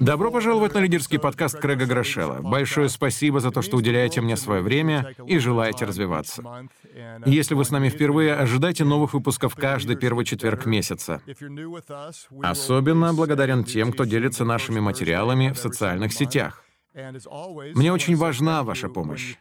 Добро 0.00 0.30
пожаловать 0.30 0.74
на 0.74 0.78
лидерский 0.78 1.18
подкаст 1.18 1.58
Крэга 1.58 1.86
Грошела. 1.86 2.40
Большое 2.40 2.88
спасибо 2.88 3.40
за 3.40 3.50
то, 3.50 3.62
что 3.62 3.76
уделяете 3.76 4.20
мне 4.20 4.36
свое 4.36 4.62
время 4.62 5.14
и 5.26 5.38
желаете 5.38 5.84
развиваться. 5.84 6.42
Если 7.24 7.54
вы 7.54 7.64
с 7.64 7.70
нами 7.70 7.88
впервые, 7.88 8.34
ожидайте 8.34 8.84
новых 8.84 9.14
выпусков 9.14 9.54
каждый 9.54 9.96
первый 9.96 10.24
четверг 10.24 10.66
месяца. 10.66 11.20
Особенно 12.42 13.14
благодарен 13.14 13.64
тем, 13.64 13.92
кто 13.92 14.04
делится 14.04 14.44
нашими 14.44 14.80
материалами 14.80 15.50
в 15.50 15.58
социальных 15.58 16.12
сетях. 16.12 16.64
Мне 17.74 17.92
очень 17.92 18.16
важна 18.16 18.64
ваша 18.64 18.88
помощь. 18.88 19.36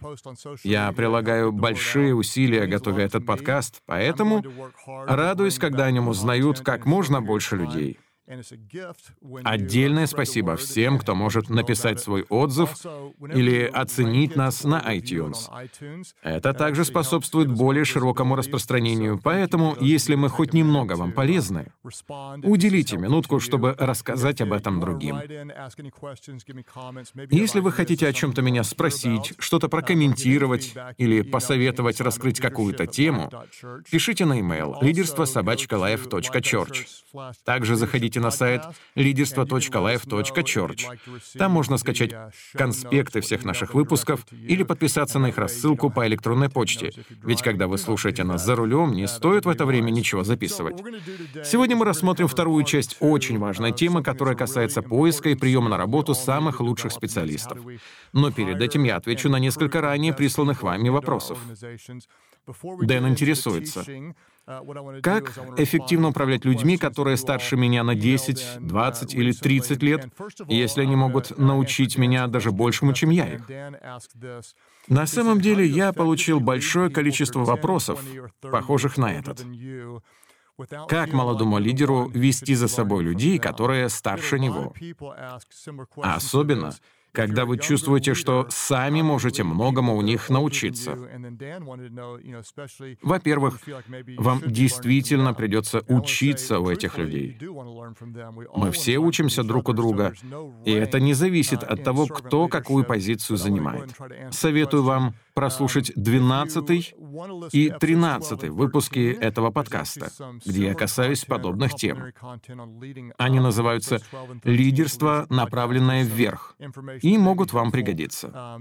Я 0.63 0.91
прилагаю 0.91 1.51
большие 1.51 2.13
усилия, 2.13 2.67
готовя 2.67 3.05
этот 3.05 3.25
подкаст, 3.25 3.81
поэтому 3.85 4.43
радуюсь, 4.85 5.57
когда 5.57 5.85
о 5.85 5.91
нем 5.91 6.07
узнают 6.07 6.59
как 6.59 6.85
можно 6.85 7.21
больше 7.21 7.55
людей. 7.55 7.99
Отдельное 9.43 10.05
спасибо 10.05 10.57
всем, 10.57 10.99
кто 10.99 11.15
может 11.15 11.49
написать 11.49 12.01
свой 12.01 12.23
отзыв 12.23 12.75
или 13.33 13.63
оценить 13.63 14.35
нас 14.35 14.65
на 14.65 14.81
iTunes. 14.93 15.47
Это 16.21 16.53
также 16.53 16.83
способствует 16.83 17.49
более 17.49 17.85
широкому 17.85 18.35
распространению, 18.35 19.19
поэтому, 19.23 19.77
если 19.79 20.15
мы 20.15 20.27
хоть 20.27 20.53
немного 20.53 20.93
вам 20.93 21.13
полезны, 21.13 21.71
уделите 22.43 22.97
минутку, 22.97 23.39
чтобы 23.39 23.73
рассказать 23.77 24.41
об 24.41 24.51
этом 24.51 24.81
другим. 24.81 25.17
Если 27.29 27.61
вы 27.61 27.71
хотите 27.71 28.07
о 28.07 28.13
чем-то 28.13 28.41
меня 28.41 28.63
спросить, 28.63 29.33
что-то 29.39 29.69
прокомментировать 29.69 30.73
или 30.97 31.21
посоветовать 31.21 32.01
раскрыть 32.01 32.41
какую-то 32.41 32.87
тему, 32.87 33.31
пишите 33.89 34.25
на 34.25 34.39
e-mail 34.39 34.75
лидерство 34.81 35.25
Также 37.45 37.75
заходите 37.77 38.16
заходите 38.17 38.19
на 38.19 38.31
сайт 38.31 38.61
лидерство.life.church. 38.95 41.37
Там 41.37 41.51
можно 41.51 41.77
скачать 41.77 42.13
конспекты 42.53 43.21
всех 43.21 43.45
наших 43.45 43.73
выпусков 43.73 44.25
или 44.31 44.63
подписаться 44.63 45.19
на 45.19 45.27
их 45.27 45.37
рассылку 45.37 45.89
по 45.89 46.05
электронной 46.07 46.49
почте. 46.49 46.91
Ведь 47.23 47.41
когда 47.41 47.67
вы 47.67 47.77
слушаете 47.77 48.23
нас 48.23 48.45
за 48.45 48.55
рулем, 48.55 48.93
не 48.93 49.07
стоит 49.07 49.45
в 49.45 49.49
это 49.49 49.65
время 49.65 49.91
ничего 49.91 50.23
записывать. 50.23 50.83
Сегодня 51.45 51.75
мы 51.75 51.85
рассмотрим 51.85 52.27
вторую 52.27 52.63
часть 52.63 52.97
очень 52.99 53.39
важной 53.39 53.71
темы, 53.71 54.03
которая 54.03 54.35
касается 54.35 54.81
поиска 54.81 55.29
и 55.29 55.35
приема 55.35 55.69
на 55.69 55.77
работу 55.77 56.13
самых 56.13 56.59
лучших 56.59 56.91
специалистов. 56.91 57.57
Но 58.13 58.31
перед 58.31 58.61
этим 58.61 58.83
я 58.83 58.97
отвечу 58.97 59.29
на 59.29 59.39
несколько 59.39 59.81
ранее 59.81 60.13
присланных 60.13 60.63
вами 60.63 60.89
вопросов. 60.89 61.37
Дэн 62.81 63.07
интересуется, 63.07 63.85
как 65.03 65.37
эффективно 65.57 66.09
управлять 66.09 66.45
людьми, 66.45 66.77
которые 66.77 67.17
старше 67.17 67.57
меня 67.57 67.83
на 67.83 67.95
10, 67.95 68.59
20 68.59 69.13
или 69.13 69.31
30 69.33 69.83
лет, 69.83 70.07
если 70.47 70.81
они 70.81 70.95
могут 70.95 71.37
научить 71.37 71.97
меня 71.97 72.27
даже 72.27 72.51
большему, 72.51 72.93
чем 72.93 73.09
я 73.09 73.27
их? 73.27 73.49
На 74.87 75.05
самом 75.05 75.41
деле 75.41 75.65
я 75.65 75.91
получил 75.91 76.39
большое 76.39 76.89
количество 76.89 77.43
вопросов, 77.43 78.01
похожих 78.41 78.97
на 78.97 79.13
этот. 79.13 79.45
Как 80.87 81.11
молодому 81.11 81.59
лидеру 81.59 82.09
вести 82.09 82.55
за 82.55 82.67
собой 82.67 83.03
людей, 83.03 83.37
которые 83.39 83.89
старше 83.89 84.39
него? 84.39 84.73
А 86.01 86.15
особенно, 86.15 86.73
когда 87.17 87.45
вы 87.45 87.57
чувствуете, 87.57 88.13
что 88.13 88.45
сами 88.51 89.01
можете 89.01 89.43
многому 89.43 89.95
у 89.95 90.03
них 90.03 90.29
научиться. 90.29 90.95
Во-первых, 93.01 93.59
вам 94.17 94.41
действительно 94.45 95.33
придется 95.33 95.81
учиться 95.87 96.59
у 96.59 96.69
этих 96.69 96.99
людей. 96.99 97.35
Мы 98.55 98.69
все 98.69 98.99
учимся 98.99 99.43
друг 99.43 99.69
у 99.69 99.73
друга, 99.73 100.13
и 100.63 100.71
это 100.71 100.99
не 100.99 101.15
зависит 101.15 101.63
от 101.63 101.83
того, 101.83 102.05
кто 102.05 102.47
какую 102.47 102.85
позицию 102.85 103.37
занимает. 103.37 103.89
Советую 104.29 104.83
вам 104.83 105.15
прослушать 105.33 105.91
12 105.95 106.95
и 107.51 107.73
13 107.79 108.43
выпуски 108.49 109.17
этого 109.19 109.49
подкаста, 109.49 110.11
где 110.45 110.67
я 110.67 110.75
касаюсь 110.75 111.25
подобных 111.25 111.73
тем. 111.73 112.13
Они 113.17 113.39
называются 113.39 114.01
«Лидерство, 114.43 115.25
направленное 115.31 116.03
вверх» 116.03 116.55
и 117.07 117.17
могут 117.17 117.53
вам 117.53 117.71
пригодиться. 117.71 118.59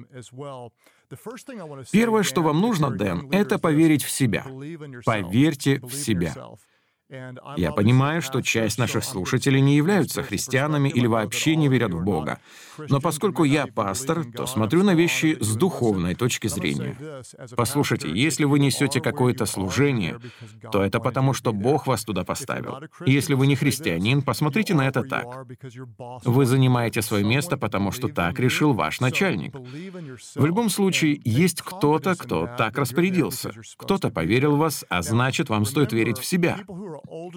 Первое, 1.93 2.23
что 2.23 2.43
вам 2.43 2.61
нужно, 2.61 2.91
Дэн, 2.91 3.31
это 3.31 3.59
поверить 3.59 4.03
в 4.05 4.11
себя. 4.11 4.47
Поверьте 5.05 5.81
в 5.81 5.93
себя. 5.93 6.34
Я 7.09 7.71
понимаю, 7.71 8.21
что 8.21 8.43
часть 8.43 8.78
наших 8.78 9.05
слушателей 9.05 9.61
не 9.61 9.77
являются 9.77 10.25
христианами 10.25 10.89
или 10.89 11.06
вообще 11.06 11.55
не 11.55 11.69
верят 11.69 11.94
в 11.94 12.03
Бога. 12.03 12.41
Но 12.89 13.00
поскольку 13.00 13.44
я 13.44 13.67
пастор, 13.69 14.25
то 14.25 14.47
смотрю 14.47 14.83
на 14.83 14.94
вещи 14.94 15.37
с 15.41 15.55
духовной 15.55 16.16
точки 16.16 16.49
зрения. 16.49 16.97
Послушайте, 17.56 18.11
если 18.11 18.45
вы 18.45 18.59
несете 18.59 19.00
какое-то 19.00 19.47
служение, 19.47 20.19
то 20.72 20.83
это 20.83 20.99
потому, 20.99 21.33
что 21.33 21.53
Бог 21.53 21.87
вас 21.87 22.05
туда 22.05 22.25
поставил. 22.25 22.81
Если 23.05 23.34
вы 23.34 23.47
не 23.47 23.55
христианин, 23.55 24.22
посмотрите 24.22 24.75
на 24.75 24.89
это 24.89 25.03
так. 25.05 25.47
Вы 26.25 26.45
занимаете 26.45 27.03
свое 27.03 27.25
место, 27.25 27.56
потому 27.56 27.93
что 27.93 28.09
так 28.09 28.41
решил 28.41 28.72
ваш 28.72 29.00
начальник. 29.00 29.55
В 30.34 30.45
любом 30.45 30.71
случае, 30.71 31.21
есть 31.25 31.62
кто-то, 31.62 32.16
кто 32.16 32.49
так 32.59 32.77
распорядился. 32.78 33.53
Кто-то 33.77 34.11
поверил 34.11 34.56
в 34.56 34.59
вас, 34.59 34.84
а 34.89 35.03
значит, 35.03 35.49
вам 35.49 35.65
стоит 35.66 35.93
верить 35.93 36.19
в 36.19 36.25
себя. 36.25 36.59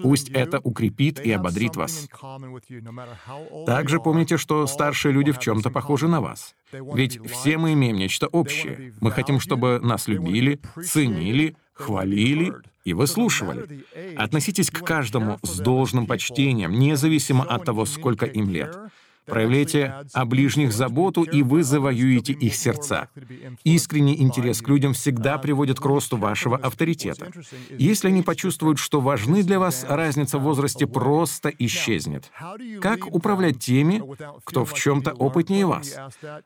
Пусть 0.02 0.30
это 0.30 0.60
укрепит 0.60 1.20
и 1.20 1.30
ободрит 1.32 1.76
вас. 1.76 2.08
Также 3.66 4.00
помните, 4.00 4.36
что 4.36 4.66
старшие 4.66 5.12
люди 5.12 5.32
в 5.32 5.38
чем-то 5.38 5.70
похожи 5.70 6.08
на 6.08 6.20
вас. 6.20 6.54
Ведь 6.72 7.20
все 7.28 7.58
мы 7.58 7.72
имеем 7.72 7.96
нечто 7.96 8.26
общее. 8.28 8.92
Мы 9.00 9.10
хотим, 9.10 9.40
чтобы 9.40 9.80
нас 9.80 10.08
любили, 10.08 10.60
ценили, 10.84 11.56
хвалили 11.72 12.52
и 12.84 12.92
выслушивали. 12.92 13.84
Относитесь 14.16 14.70
к 14.70 14.84
каждому 14.84 15.38
с 15.42 15.58
должным 15.58 16.06
почтением, 16.06 16.72
независимо 16.72 17.44
от 17.44 17.64
того, 17.64 17.84
сколько 17.84 18.26
им 18.26 18.50
лет. 18.50 18.76
Проявляйте 19.30 19.94
о 20.12 20.24
ближних 20.24 20.72
заботу, 20.72 21.22
и 21.22 21.42
вы 21.42 21.62
завоюете 21.62 22.32
их 22.32 22.54
сердца. 22.54 23.08
Искренний 23.64 24.20
интерес 24.20 24.60
к 24.60 24.68
людям 24.68 24.92
всегда 24.92 25.38
приводит 25.38 25.78
к 25.78 25.84
росту 25.84 26.16
вашего 26.16 26.56
авторитета. 26.56 27.30
Если 27.70 28.08
они 28.08 28.22
почувствуют, 28.22 28.78
что 28.78 29.00
важны 29.00 29.42
для 29.42 29.58
вас, 29.58 29.86
разница 29.88 30.38
в 30.38 30.42
возрасте 30.42 30.86
просто 30.86 31.50
исчезнет. 31.58 32.30
Как 32.80 33.06
управлять 33.06 33.58
теми, 33.58 34.02
кто 34.44 34.64
в 34.64 34.74
чем-то 34.74 35.12
опытнее 35.12 35.66
вас? 35.66 35.96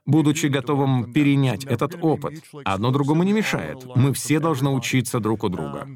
Будучи 0.06 0.46
готовым 0.46 1.12
перенять 1.12 1.64
этот 1.64 1.96
опыт, 2.00 2.42
одно 2.64 2.90
другому 2.90 3.22
не 3.22 3.32
мешает. 3.32 3.84
Мы 3.96 4.12
все 4.12 4.40
должны 4.40 4.70
учиться 4.70 5.20
друг 5.20 5.44
у 5.44 5.48
друга. 5.48 5.88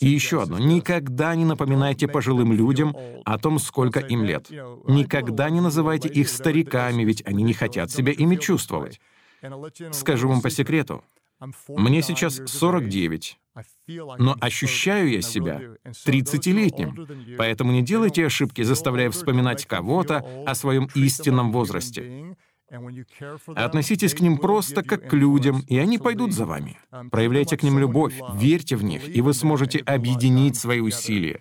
И 0.00 0.08
еще 0.08 0.42
одно. 0.42 0.58
Никогда 0.58 1.34
не 1.34 1.44
напоминайте 1.44 2.06
пожилым 2.06 2.52
людям 2.52 2.94
о 3.24 3.38
том, 3.38 3.58
сколько 3.58 4.00
им 4.00 4.24
лет. 4.24 4.50
Никогда 4.50 5.50
не 5.50 5.60
называйте 5.60 6.08
их 6.08 6.28
стариками, 6.28 7.02
ведь 7.02 7.22
они 7.26 7.42
не 7.42 7.52
хотят 7.52 7.90
себя 7.90 8.12
ими 8.12 8.36
чувствовать. 8.36 9.00
Скажу 9.92 10.28
вам 10.28 10.42
по 10.42 10.50
секрету. 10.50 11.02
Мне 11.68 12.00
сейчас 12.00 12.40
49, 12.46 13.38
но 14.18 14.36
ощущаю 14.40 15.10
я 15.10 15.20
себя 15.20 15.60
30-летним. 15.84 17.36
Поэтому 17.36 17.72
не 17.72 17.82
делайте 17.82 18.24
ошибки, 18.24 18.62
заставляя 18.62 19.10
вспоминать 19.10 19.66
кого-то 19.66 20.24
о 20.46 20.54
своем 20.54 20.88
истинном 20.94 21.52
возрасте. 21.52 22.36
Относитесь 23.54 24.14
к 24.14 24.20
ним 24.20 24.38
просто 24.38 24.82
как 24.82 25.08
к 25.08 25.12
людям, 25.12 25.62
и 25.68 25.78
они 25.78 25.98
пойдут 25.98 26.32
за 26.32 26.46
вами. 26.46 26.78
Проявляйте 27.10 27.56
к 27.56 27.62
ним 27.62 27.78
любовь, 27.78 28.14
верьте 28.34 28.76
в 28.76 28.82
них, 28.82 29.08
и 29.08 29.20
вы 29.20 29.34
сможете 29.34 29.78
объединить 29.78 30.56
свои 30.56 30.80
усилия. 30.80 31.40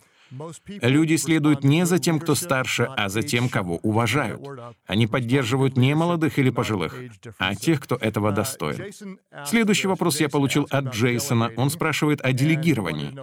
Люди 0.82 1.16
следуют 1.16 1.64
не 1.64 1.86
за 1.86 2.00
тем, 2.00 2.20
кто 2.20 2.36
старше, 2.36 2.88
а 2.96 3.10
за 3.10 3.22
тем, 3.22 3.50
кого 3.50 3.78
уважают. 3.78 4.42
Они 4.86 5.08
поддерживают 5.08 5.78
не 5.78 5.96
молодых 5.96 6.40
или 6.40 6.50
пожилых, 6.50 6.96
а 7.40 7.56
тех, 7.56 7.80
кто 7.80 7.96
этого 7.96 8.32
достоин. 8.32 9.18
Следующий 9.46 9.88
вопрос 9.88 10.20
я 10.20 10.30
получил 10.30 10.68
от 10.70 10.86
Джейсона. 10.94 11.52
Он 11.58 11.70
спрашивает 11.70 12.22
о 12.22 12.32
делегировании. 12.34 13.14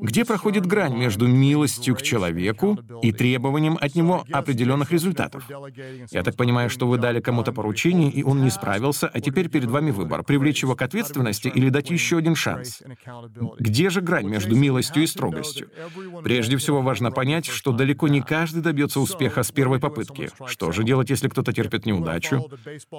Где 0.00 0.24
проходит 0.24 0.66
грань 0.66 0.96
между 0.96 1.26
милостью 1.26 1.96
к 1.96 2.02
человеку 2.02 2.78
и 3.02 3.12
требованием 3.12 3.78
от 3.80 3.94
него 3.94 4.24
определенных 4.32 4.92
результатов? 4.92 5.48
Я 6.10 6.22
так 6.22 6.36
понимаю, 6.36 6.70
что 6.70 6.86
вы 6.86 6.98
дали 6.98 7.20
кому-то 7.20 7.52
поручение, 7.52 8.10
и 8.10 8.22
он 8.22 8.42
не 8.42 8.50
справился, 8.50 9.08
а 9.08 9.20
теперь 9.20 9.48
перед 9.48 9.70
вами 9.70 9.90
выбор— 9.90 10.22
привлечь 10.24 10.62
его 10.62 10.76
к 10.76 10.82
ответственности 10.82 11.48
или 11.48 11.68
дать 11.70 11.90
еще 11.90 12.18
один 12.18 12.34
шанс. 12.34 12.82
Где 13.58 13.90
же 13.90 14.00
грань 14.00 14.28
между 14.28 14.56
милостью 14.56 15.02
и 15.02 15.06
строгостью? 15.06 15.68
Прежде 16.22 16.56
всего 16.60 16.82
важно 16.82 17.10
понять, 17.10 17.46
что 17.46 17.72
далеко 17.72 18.06
не 18.08 18.20
каждый 18.20 18.62
добьется 18.62 19.00
успеха 19.00 19.42
с 19.42 19.50
первой 19.50 19.80
попытки. 19.80 20.30
Что 20.46 20.70
же 20.70 20.84
делать, 20.84 21.10
если 21.10 21.28
кто-то 21.28 21.52
терпит 21.52 21.86
неудачу? 21.86 22.48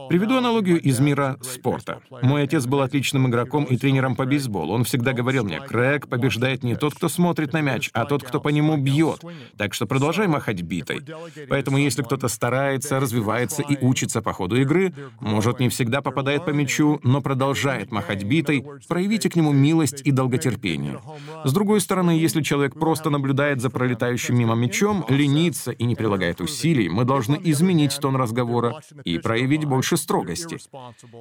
Приведу 0.10 0.38
аналогию 0.38 0.81
из 0.81 1.00
мира 1.00 1.38
спорта. 1.42 2.02
Мой 2.22 2.44
отец 2.44 2.66
был 2.66 2.81
отличным 2.81 3.28
игроком 3.28 3.63
и 3.63 3.78
тренером 3.78 4.16
по 4.16 4.25
бейсболу. 4.25 4.74
Он 4.74 4.84
всегда 4.84 5.13
говорил 5.13 5.46
мне, 5.46 5.62
Крэг 5.62 6.08
побеждает 6.08 6.63
не 6.63 6.75
тот, 6.75 6.96
кто 6.96 7.08
смотрит 7.08 7.54
на 7.54 7.62
мяч, 7.62 7.90
а 7.94 8.06
тот, 8.06 8.24
кто 8.24 8.42
по 8.42 8.50
нему 8.50 8.78
бьет. 8.78 9.22
Так 9.58 9.74
что 9.74 9.86
продолжай 9.86 10.28
махать 10.28 10.62
битой. 10.62 11.02
Поэтому 11.50 11.78
если 11.78 12.04
кто-то 12.04 12.28
старается, 12.28 13.00
развивается 13.00 13.62
и 13.62 13.78
учится 13.84 14.22
по 14.22 14.34
ходу 14.34 14.56
игры, 14.58 14.94
может, 15.19 15.60
не 15.60 15.69
всегда 15.69 16.02
попадает 16.02 16.46
по 16.46 16.50
мячу, 16.50 17.00
но 17.04 17.22
продолжает 17.22 17.92
махать 17.92 18.24
битой, 18.24 18.66
проявите 18.88 19.30
к 19.30 19.36
нему 19.36 19.52
милость 19.52 20.02
и 20.04 20.12
долготерпение. 20.12 21.00
С 21.44 21.54
другой 21.54 21.81
стороны, 21.81 22.12
если 22.12 22.42
человек 22.42 22.74
просто 22.74 23.10
наблюдает 23.10 23.40
за 23.61 23.69
пролетающим 23.69 24.38
мимо 24.38 24.55
мячом, 24.55 25.05
ленится 25.09 25.71
и 25.71 25.83
не 25.85 25.95
прилагает 25.95 26.41
усилий, 26.41 26.89
мы 26.89 27.05
должны 27.05 27.39
изменить 27.43 27.97
тон 27.99 28.15
разговора 28.15 28.81
и 29.03 29.17
проявить 29.17 29.65
больше 29.65 29.97
строгости. 29.97 30.57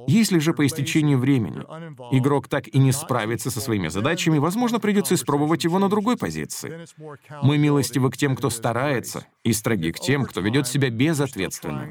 Если 0.07 0.39
же 0.39 0.53
по 0.53 0.65
истечении 0.65 1.15
времени 1.15 1.61
игрок 2.11 2.47
так 2.47 2.67
и 2.67 2.77
не 2.77 2.91
справится 2.91 3.49
со 3.49 3.59
своими 3.59 3.87
задачами, 3.87 4.37
возможно, 4.37 4.79
придется 4.79 5.15
испробовать 5.15 5.63
его 5.63 5.79
на 5.79 5.89
другой 5.89 6.17
позиции. 6.17 6.85
Мы 7.41 7.57
милостивы 7.57 8.11
к 8.11 8.17
тем, 8.17 8.35
кто 8.35 8.49
старается, 8.49 9.25
и 9.43 9.53
строги 9.53 9.91
к 9.91 9.99
тем, 9.99 10.25
кто 10.25 10.41
ведет 10.41 10.67
себя 10.67 10.89
безответственно. 10.89 11.87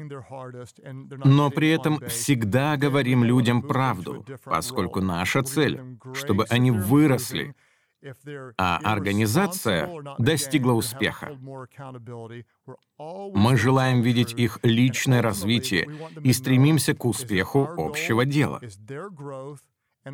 Но 1.25 1.49
при 1.49 1.69
этом 1.69 1.99
всегда 2.07 2.77
говорим 2.77 3.23
людям 3.23 3.61
правду, 3.61 4.25
поскольку 4.45 5.01
наша 5.01 5.43
цель, 5.43 5.81
чтобы 6.13 6.45
они 6.49 6.71
выросли, 6.71 7.53
а 8.57 8.79
организация 8.83 9.89
достигла 10.17 10.73
успеха. 10.73 11.37
Мы 12.97 13.57
желаем 13.57 14.01
видеть 14.01 14.33
их 14.33 14.59
личное 14.63 15.21
развитие 15.21 15.87
и 16.23 16.33
стремимся 16.33 16.93
к 16.93 17.05
успеху 17.05 17.67
общего 17.77 18.25
дела. 18.25 18.61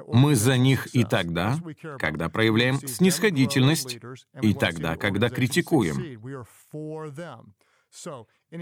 Мы 0.08 0.36
за 0.36 0.58
них 0.58 0.94
и 0.94 1.06
тогда, 1.06 1.58
когда 1.98 2.28
проявляем 2.30 2.76
снисходительность, 2.76 4.00
и 4.42 4.54
тогда, 4.54 4.98
когда 4.98 5.30
критикуем. 5.30 6.20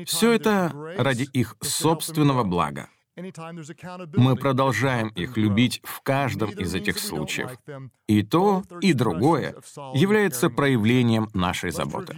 Все 0.06 0.32
это 0.32 0.72
ради 0.98 1.24
их 1.24 1.58
собственного 1.62 2.44
блага. 2.44 2.90
Мы 3.16 4.36
продолжаем 4.36 5.08
их 5.10 5.38
любить 5.38 5.82
в 5.84 6.02
каждом 6.02 6.50
из 6.50 6.76
этих 6.76 7.00
случаев. 7.00 7.52
И 8.08 8.24
то, 8.24 8.64
и 8.82 8.94
другое 8.94 9.56
является 9.94 10.50
проявлением 10.50 11.30
нашей 11.34 11.72
заботы. 11.72 12.14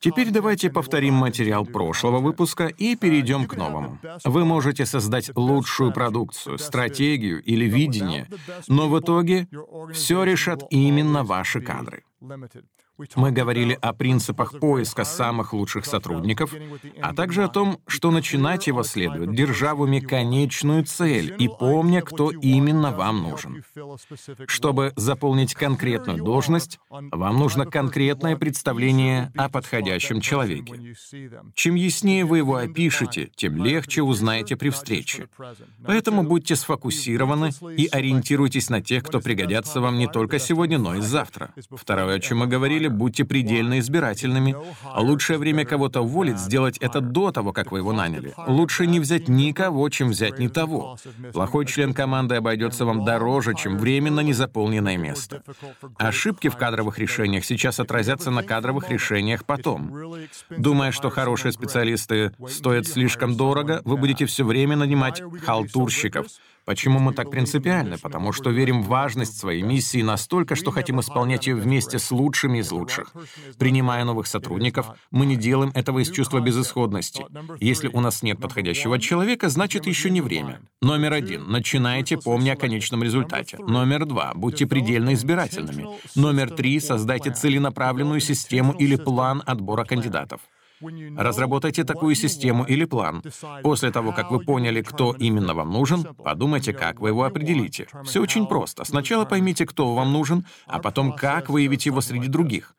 Теперь 0.00 0.30
давайте 0.30 0.70
повторим 0.70 1.14
материал 1.14 1.66
прошлого 1.66 2.18
выпуска 2.18 2.66
и 2.66 2.96
перейдем 2.96 3.46
к 3.46 3.56
новому. 3.56 3.98
Вы 4.24 4.44
можете 4.44 4.86
создать 4.86 5.30
лучшую 5.36 5.92
продукцию, 5.92 6.58
стратегию 6.58 7.42
или 7.42 7.66
видение, 7.66 8.26
но 8.68 8.88
в 8.88 8.98
итоге 8.98 9.48
все 9.92 10.24
решат 10.24 10.62
именно 10.70 11.24
ваши 11.24 11.60
кадры. 11.60 12.04
Мы 13.16 13.32
говорили 13.32 13.78
о 13.80 13.92
принципах 13.92 14.58
поиска 14.58 15.04
самых 15.04 15.52
лучших 15.52 15.86
сотрудников, 15.86 16.54
а 17.00 17.14
также 17.14 17.44
о 17.44 17.48
том, 17.48 17.78
что 17.86 18.10
начинать 18.10 18.66
его 18.66 18.82
следует, 18.82 19.34
держа 19.34 19.74
в 19.74 19.82
уме 19.82 20.00
конечную 20.00 20.84
цель 20.84 21.34
и 21.38 21.48
помня, 21.48 22.02
кто 22.02 22.30
именно 22.30 22.90
вам 22.90 23.22
нужен. 23.22 23.62
Чтобы 24.46 24.92
заполнить 24.96 25.54
конкретную 25.54 26.22
должность, 26.22 26.78
вам 26.90 27.38
нужно 27.38 27.66
конкретное 27.66 28.36
представление 28.36 29.32
о 29.36 29.48
подходящем 29.48 30.20
человеке. 30.20 30.94
Чем 31.54 31.74
яснее 31.74 32.24
вы 32.24 32.38
его 32.38 32.56
опишете, 32.56 33.30
тем 33.34 33.62
легче 33.64 34.02
узнаете 34.02 34.56
при 34.56 34.70
встрече. 34.70 35.28
Поэтому 35.84 36.22
будьте 36.22 36.56
сфокусированы 36.56 37.50
и 37.76 37.88
ориентируйтесь 37.90 38.70
на 38.70 38.80
тех, 38.80 39.04
кто 39.04 39.20
пригодятся 39.20 39.80
вам 39.80 39.98
не 39.98 40.08
только 40.08 40.38
сегодня, 40.38 40.78
но 40.78 40.96
и 40.96 41.00
завтра. 41.00 41.50
Второе, 41.70 42.16
о 42.16 42.20
чем 42.20 42.38
мы 42.38 42.46
говорили, 42.46 42.88
будьте 42.90 43.24
предельно 43.24 43.78
избирательными. 43.78 44.56
Лучшее 44.96 45.38
время 45.38 45.64
кого-то 45.64 46.00
уволить, 46.00 46.38
сделать 46.38 46.78
это 46.78 47.00
до 47.00 47.30
того, 47.32 47.52
как 47.52 47.72
вы 47.72 47.78
его 47.78 47.92
наняли. 47.92 48.34
Лучше 48.46 48.86
не 48.86 49.00
взять 49.00 49.28
никого, 49.28 49.88
чем 49.88 50.10
взять 50.10 50.38
не 50.38 50.48
того. 50.48 50.96
Плохой 51.32 51.66
член 51.66 51.94
команды 51.94 52.36
обойдется 52.36 52.84
вам 52.84 53.04
дороже, 53.04 53.54
чем 53.54 53.78
временно 53.78 54.20
незаполненное 54.20 54.96
место. 54.96 55.42
Ошибки 55.98 56.48
в 56.48 56.56
кадровых 56.56 56.98
решениях 56.98 57.44
сейчас 57.44 57.80
отразятся 57.80 58.30
на 58.30 58.42
кадровых 58.42 58.90
решениях 58.90 59.44
потом. 59.44 59.92
Думая, 60.50 60.92
что 60.92 61.10
хорошие 61.10 61.52
специалисты 61.52 62.32
стоят 62.48 62.86
слишком 62.86 63.36
дорого, 63.36 63.80
вы 63.84 63.96
будете 63.96 64.26
все 64.26 64.44
время 64.44 64.76
нанимать 64.76 65.22
халтурщиков, 65.44 66.26
Почему 66.70 67.00
мы 67.00 67.12
так 67.12 67.32
принципиальны? 67.32 67.98
Потому 67.98 68.30
что 68.30 68.50
верим 68.50 68.84
в 68.84 68.86
важность 68.86 69.36
своей 69.36 69.60
миссии 69.60 70.02
настолько, 70.02 70.54
что 70.54 70.70
хотим 70.70 71.00
исполнять 71.00 71.48
ее 71.48 71.56
вместе 71.56 71.98
с 71.98 72.12
лучшими 72.12 72.58
из 72.58 72.70
лучших. 72.70 73.12
Принимая 73.58 74.04
новых 74.04 74.28
сотрудников, 74.28 74.86
мы 75.10 75.26
не 75.26 75.34
делаем 75.34 75.72
этого 75.74 75.98
из 75.98 76.12
чувства 76.12 76.38
безысходности. 76.38 77.26
Если 77.58 77.88
у 77.88 77.98
нас 77.98 78.22
нет 78.22 78.38
подходящего 78.38 79.00
человека, 79.00 79.48
значит 79.48 79.88
еще 79.88 80.10
не 80.10 80.20
время. 80.20 80.60
Номер 80.80 81.14
один. 81.14 81.50
Начинайте, 81.50 82.16
помня 82.16 82.52
о 82.52 82.56
конечном 82.56 83.02
результате. 83.02 83.58
Номер 83.58 84.06
два. 84.06 84.30
Будьте 84.36 84.64
предельно 84.64 85.14
избирательными. 85.14 85.88
Номер 86.14 86.50
три. 86.50 86.78
Создайте 86.78 87.32
целенаправленную 87.32 88.20
систему 88.20 88.74
или 88.74 88.94
план 88.94 89.42
отбора 89.44 89.82
кандидатов. 89.82 90.40
Разработайте 91.16 91.84
такую 91.84 92.14
систему 92.14 92.64
или 92.64 92.84
план. 92.84 93.22
После 93.62 93.90
того, 93.90 94.12
как 94.12 94.30
вы 94.30 94.40
поняли, 94.40 94.82
кто 94.82 95.12
именно 95.12 95.54
вам 95.54 95.70
нужен, 95.70 96.04
подумайте, 96.24 96.72
как 96.72 97.00
вы 97.00 97.08
его 97.08 97.24
определите. 97.24 97.86
Все 98.04 98.20
очень 98.20 98.46
просто. 98.46 98.84
Сначала 98.84 99.24
поймите, 99.24 99.66
кто 99.66 99.94
вам 99.94 100.12
нужен, 100.12 100.46
а 100.66 100.78
потом, 100.78 101.12
как 101.12 101.50
выявить 101.50 101.86
его 101.86 102.00
среди 102.00 102.28
других. 102.28 102.74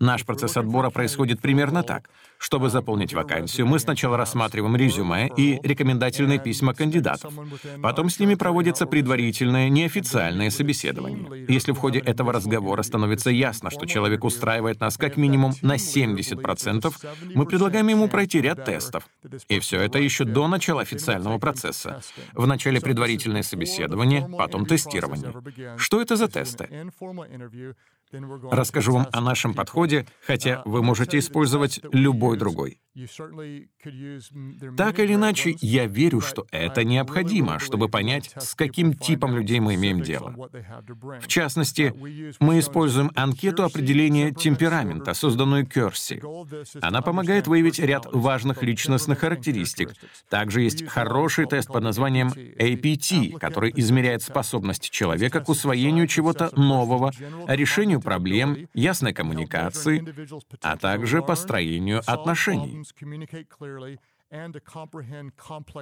Наш 0.00 0.24
процесс 0.24 0.56
отбора 0.56 0.88
происходит 0.88 1.40
примерно 1.40 1.82
так. 1.82 2.08
Чтобы 2.38 2.70
заполнить 2.70 3.12
вакансию, 3.12 3.66
мы 3.66 3.78
сначала 3.78 4.16
рассматриваем 4.16 4.74
резюме 4.74 5.30
и 5.36 5.60
рекомендательные 5.62 6.38
письма 6.38 6.72
кандидатов. 6.72 7.34
Потом 7.82 8.08
с 8.08 8.18
ними 8.18 8.34
проводится 8.34 8.86
предварительное, 8.86 9.68
неофициальное 9.68 10.48
собеседование. 10.48 11.44
Если 11.48 11.72
в 11.72 11.76
ходе 11.76 11.98
этого 11.98 12.32
разговора 12.32 12.82
становится 12.82 13.30
ясно, 13.30 13.70
что 13.70 13.84
человек 13.84 14.24
устраивает 14.24 14.80
нас 14.80 14.96
как 14.96 15.18
минимум 15.18 15.52
на 15.60 15.74
70%, 15.74 16.94
мы 17.34 17.44
предлагаем 17.44 17.88
ему 17.88 18.08
пройти 18.08 18.40
ряд 18.40 18.64
тестов. 18.64 19.06
И 19.48 19.60
все 19.60 19.82
это 19.82 19.98
еще 19.98 20.24
до 20.24 20.48
начала 20.48 20.80
официального 20.80 21.38
процесса. 21.38 22.00
Вначале 22.32 22.80
предварительное 22.80 23.42
собеседование, 23.42 24.26
потом 24.38 24.64
тестирование. 24.64 25.34
Что 25.76 26.00
это 26.00 26.16
за 26.16 26.28
тесты? 26.28 26.90
Расскажу 28.50 28.92
вам 28.92 29.06
о 29.12 29.20
нашем 29.20 29.54
подходе, 29.54 30.06
хотя 30.26 30.62
вы 30.64 30.82
можете 30.82 31.18
использовать 31.18 31.80
любой 31.92 32.36
другой. 32.36 32.80
Так 34.76 34.98
или 34.98 35.14
иначе, 35.14 35.56
я 35.60 35.86
верю, 35.86 36.20
что 36.20 36.46
это 36.50 36.84
необходимо, 36.84 37.58
чтобы 37.58 37.88
понять, 37.88 38.32
с 38.36 38.54
каким 38.54 38.94
типом 38.94 39.36
людей 39.36 39.60
мы 39.60 39.74
имеем 39.74 40.02
дело. 40.02 40.34
В 41.20 41.26
частности, 41.26 41.94
мы 42.40 42.58
используем 42.58 43.10
анкету 43.14 43.64
определения 43.64 44.32
темперамента, 44.32 45.14
созданную 45.14 45.66
Керси. 45.66 46.22
Она 46.80 47.02
помогает 47.02 47.46
выявить 47.46 47.78
ряд 47.78 48.06
важных 48.12 48.62
личностных 48.62 49.18
характеристик. 49.18 49.94
Также 50.28 50.62
есть 50.62 50.86
хороший 50.86 51.46
тест 51.46 51.68
под 51.68 51.82
названием 51.82 52.28
APT, 52.28 53.38
который 53.38 53.72
измеряет 53.76 54.22
способность 54.22 54.90
человека 54.90 55.40
к 55.40 55.48
усвоению 55.48 56.06
чего-то 56.06 56.50
нового, 56.56 57.12
решению 57.46 58.00
проблем, 58.00 58.68
ясной 58.74 59.12
коммуникации, 59.12 60.04
а 60.62 60.76
также 60.76 61.22
построению 61.22 62.02
отношений. 62.06 62.84
communicate 62.92 63.48
clearly, 63.48 63.98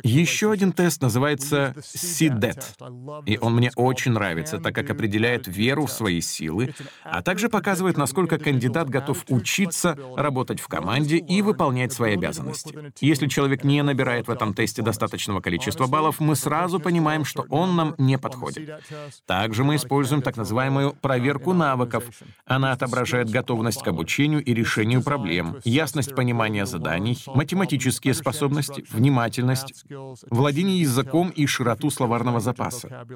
Еще 0.03 0.51
один 0.51 0.73
тест 0.73 1.03
называется 1.03 1.75
CDET, 1.77 3.23
и 3.27 3.37
он 3.37 3.55
мне 3.57 3.71
очень 3.77 4.13
нравится, 4.13 4.59
так 4.59 4.75
как 4.75 4.89
определяет 4.89 5.47
веру 5.47 5.85
в 5.85 5.93
свои 5.93 6.23
силы, 6.23 6.75
а 7.05 7.21
также 7.21 7.51
показывает, 7.51 7.99
насколько 7.99 8.39
кандидат 8.39 8.89
готов 8.89 9.27
учиться, 9.29 9.99
работать 10.17 10.61
в 10.61 10.69
команде 10.69 11.19
и 11.19 11.43
выполнять 11.43 11.93
свои 11.93 12.15
обязанности. 12.15 12.75
Если 13.01 13.27
человек 13.27 13.65
не 13.65 13.83
набирает 13.83 14.29
в 14.29 14.31
этом 14.31 14.55
тесте 14.55 14.81
достаточного 14.81 15.43
количества 15.43 15.87
баллов, 15.87 16.19
мы 16.19 16.35
сразу 16.35 16.81
понимаем, 16.81 17.27
что 17.27 17.45
он 17.51 17.77
нам 17.77 17.95
не 17.99 18.17
подходит. 18.17 18.83
Также 19.27 19.63
мы 19.63 19.77
используем 19.77 20.23
так 20.23 20.39
называемую 20.39 20.95
проверку 20.95 21.53
навыков. 21.53 22.05
Она 22.47 22.73
отображает 22.73 23.29
готовность 23.29 23.83
к 23.83 23.89
обучению 23.89 24.43
и 24.43 24.55
решению 24.55 25.03
проблем, 25.03 25.59
ясность 25.65 26.15
понимания 26.15 26.65
заданий, 26.65 27.23
математические 27.27 28.15
способности, 28.15 28.38
способности, 28.39 28.85
внимательность, 28.91 29.85
владение 30.31 30.81
языком 30.81 31.31
и 31.31 31.47
широту 31.47 31.91
словарного 31.91 32.41
запаса. 32.41 33.07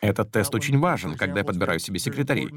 Этот 0.00 0.32
тест 0.32 0.54
очень 0.54 0.78
важен, 0.78 1.16
когда 1.16 1.40
я 1.40 1.44
подбираю 1.44 1.78
себе 1.78 1.98
секретарей. 1.98 2.50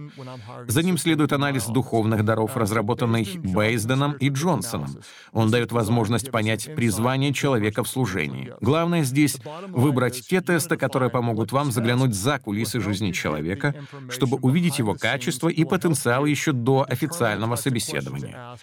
За 0.67 0.83
ним 0.83 0.97
следует 0.97 1.33
анализ 1.33 1.65
духовных 1.65 2.23
даров, 2.23 2.55
разработанный 2.55 3.27
Бейсденом 3.35 4.13
и 4.13 4.29
Джонсоном. 4.29 4.97
Он 5.31 5.51
дает 5.51 5.71
возможность 5.71 6.31
понять 6.31 6.73
призвание 6.75 7.33
человека 7.33 7.83
в 7.83 7.87
служении. 7.87 8.53
Главное 8.61 9.03
здесь— 9.03 9.37
выбрать 9.69 10.27
те 10.27 10.41
тесты, 10.41 10.77
которые 10.77 11.09
помогут 11.09 11.51
вам 11.51 11.71
заглянуть 11.71 12.13
за 12.13 12.39
кулисы 12.39 12.79
жизни 12.79 13.11
человека, 13.11 13.75
чтобы 14.09 14.37
увидеть 14.37 14.79
его 14.79 14.95
качество 14.95 15.49
и 15.49 15.65
потенциал 15.65 16.25
еще 16.25 16.51
до 16.51 16.85
официального 16.87 17.55
собеседования. 17.55 18.57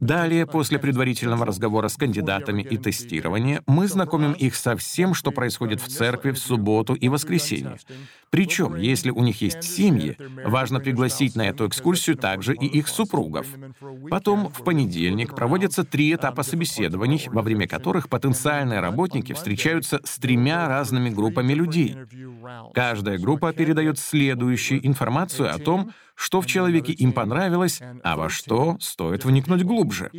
Далее, 0.00 0.46
после 0.46 0.78
предварительного 0.78 1.46
разговора 1.46 1.88
с 1.88 1.96
кандидатами 1.96 2.62
и 2.62 2.78
тестирования, 3.02 3.62
мы 3.66 3.88
знакомим 3.88 4.32
их 4.32 4.54
со 4.54 4.76
всем, 4.76 5.14
что 5.14 5.30
происходит 5.30 5.80
в 5.80 5.88
церкви 5.88 6.30
в 6.30 6.38
субботу 6.38 6.94
и 6.94 7.08
воскресенье. 7.08 7.78
Причем, 8.30 8.76
если 8.76 9.10
у 9.10 9.22
них 9.22 9.42
есть 9.42 9.62
семьи, 9.62 10.16
важно 10.44 10.80
пригласить 10.80 11.36
на 11.36 11.42
эту 11.42 11.68
экскурсию 11.68 12.16
также 12.16 12.54
и 12.54 12.66
их 12.66 12.88
супругов. 12.88 13.46
Потом 14.08 14.48
в 14.48 14.64
понедельник 14.64 15.34
проводятся 15.34 15.84
три 15.84 16.14
этапа 16.14 16.42
собеседований, 16.42 17.22
во 17.26 17.42
время 17.42 17.68
которых 17.68 18.08
потенциальные 18.08 18.80
работники 18.80 19.32
встречаются 19.34 20.00
с 20.04 20.18
тремя 20.18 20.68
разными 20.68 21.10
группами 21.10 21.52
людей. 21.52 21.96
Каждая 22.74 23.18
группа 23.18 23.52
передает 23.52 23.98
следующую 23.98 24.86
информацию 24.86 25.54
о 25.54 25.58
том, 25.58 25.92
что 26.14 26.40
в 26.40 26.46
человеке 26.46 26.92
им 26.92 27.12
понравилось, 27.12 27.80
а 28.02 28.16
во 28.16 28.28
что 28.28 28.76
стоит 28.80 29.24
вникнуть 29.24 29.64
глубже. 29.64 30.10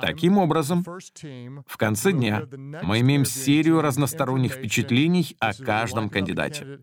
Таким 0.00 0.38
образом, 0.38 0.84
в 0.84 1.76
конце 1.76 2.12
дня 2.12 2.42
мы 2.82 3.00
имеем 3.00 3.24
серию 3.24 3.80
разносторонних 3.80 4.52
впечатлений 4.54 5.36
о 5.40 5.52
каждом 5.54 6.08
кандидате. 6.08 6.80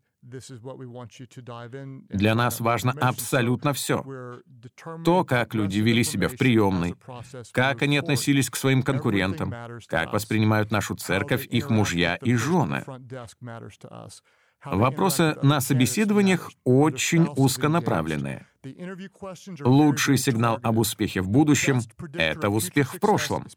Для 2.10 2.36
нас 2.36 2.60
важно 2.60 2.91
абсолютно 3.00 3.74
все. 3.74 4.03
То, 5.06 5.24
как 5.24 5.53
люди 5.53 5.79
вели 5.79 6.03
себя 6.03 6.27
в 6.27 6.36
приемной, 6.36 6.96
как 7.53 7.82
они 7.82 7.98
относились 7.98 8.50
к 8.50 8.56
своим 8.58 8.84
конкурентам, 8.84 9.53
как 9.88 10.12
воспринимают 10.12 10.72
нашу 10.72 10.96
церковь 10.96 11.46
их 11.46 11.70
мужья 11.70 12.15
и 12.17 12.36
жены. 12.36 12.84
Вопросы 14.66 15.38
на 15.42 15.62
собеседованиях 15.62 16.52
очень 16.64 17.28
узконаправленные. 17.36 18.48
Лучший 19.62 20.18
сигнал 20.18 20.60
об 20.62 20.80
успехе 20.80 21.22
в 21.22 21.30
будущем— 21.30 21.80
это 22.14 22.50
успех 22.50 22.96
в 22.96 23.00
прошлом. 23.00 23.48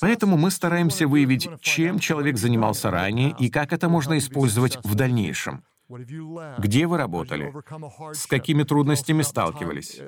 Поэтому 0.00 0.36
мы 0.36 0.50
стараемся 0.50 1.06
выявить, 1.06 1.48
чем 1.60 1.98
человек 1.98 2.38
занимался 2.38 2.90
ранее 2.90 3.34
и 3.38 3.50
как 3.50 3.72
это 3.72 3.88
можно 3.88 4.16
использовать 4.18 4.78
в 4.82 4.94
дальнейшем. 4.94 5.64
Где 5.88 6.86
вы 6.86 6.96
работали? 6.96 7.52
С 8.12 8.26
какими 8.26 8.64
трудностями 8.64 9.22
сталкивались? 9.22 10.00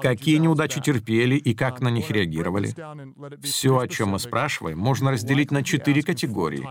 Какие 0.00 0.38
неудачи 0.38 0.80
терпели 0.80 1.36
и 1.36 1.54
как 1.54 1.80
на 1.80 1.88
них 1.88 2.10
реагировали? 2.10 2.74
Все, 3.42 3.78
о 3.78 3.86
чем 3.86 4.10
мы 4.10 4.18
спрашиваем, 4.18 4.78
можно 4.78 5.12
разделить 5.12 5.52
на 5.52 5.62
четыре 5.62 6.02
категории. 6.02 6.66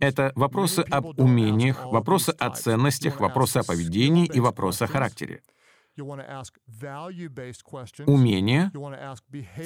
Это 0.00 0.32
вопросы 0.34 0.80
об 0.90 1.18
умениях, 1.18 1.86
вопросы 1.86 2.30
о 2.30 2.50
ценностях, 2.50 3.20
вопросы 3.20 3.58
о 3.58 3.64
поведении 3.64 4.26
и 4.26 4.40
вопросы 4.40 4.82
о 4.82 4.86
характере. 4.86 5.42
Умения, 8.06 8.70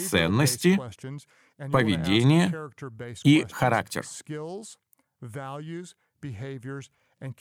ценности, 0.09 0.81
поведение 1.71 2.71
и 3.25 3.47
характер. 3.51 4.05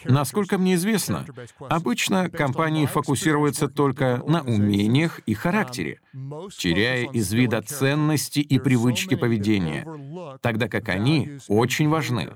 Насколько 0.05 0.57
мне 0.57 0.75
известно, 0.75 1.25
обычно 1.69 2.29
компании 2.29 2.85
фокусируются 2.85 3.67
только 3.67 4.21
на 4.25 4.41
умениях 4.41 5.19
и 5.19 5.33
характере, 5.33 5.99
теряя 6.57 7.09
из 7.11 7.31
вида 7.33 7.61
ценности 7.61 8.39
и 8.39 8.59
привычки 8.59 9.15
поведения, 9.15 9.87
тогда 10.41 10.67
как 10.67 10.89
они 10.89 11.37
очень 11.47 11.89
важны. 11.89 12.29